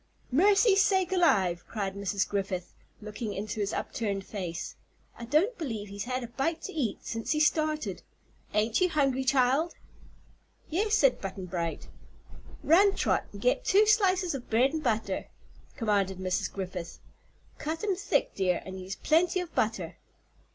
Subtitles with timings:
[0.31, 2.27] "Mercy sakes alive!" cried Mrs.
[2.27, 4.75] Griffith, looking into his upturned face;
[5.15, 8.01] "I don't believe he's had a bite to eat since he started.
[8.51, 9.75] Ain't you hungry, child?"
[10.71, 11.87] "Yes," said Button Bright.
[12.63, 15.27] "Run, Trot, an' get two slices o' bread an' butter,"
[15.75, 16.51] commanded Mrs.
[16.51, 16.97] Griffith.
[17.59, 19.97] "Cut 'em thick, dear, an' use plenty of butter."